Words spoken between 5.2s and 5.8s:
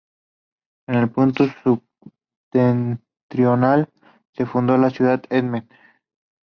de Emden.